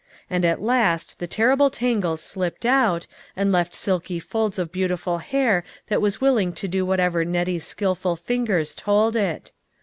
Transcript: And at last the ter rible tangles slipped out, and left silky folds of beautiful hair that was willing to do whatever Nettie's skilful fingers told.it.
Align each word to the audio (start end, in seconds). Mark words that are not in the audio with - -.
And 0.31 0.43
at 0.45 0.59
last 0.63 1.19
the 1.19 1.27
ter 1.27 1.55
rible 1.55 1.71
tangles 1.71 2.23
slipped 2.23 2.65
out, 2.65 3.05
and 3.35 3.51
left 3.51 3.75
silky 3.75 4.19
folds 4.19 4.57
of 4.57 4.71
beautiful 4.71 5.19
hair 5.19 5.63
that 5.89 6.01
was 6.01 6.19
willing 6.19 6.53
to 6.53 6.67
do 6.67 6.83
whatever 6.87 7.23
Nettie's 7.23 7.67
skilful 7.67 8.15
fingers 8.15 8.73
told.it. 8.73 9.51